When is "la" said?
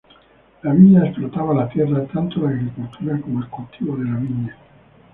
0.63-0.73, 1.53-1.69, 2.41-2.49, 4.05-4.17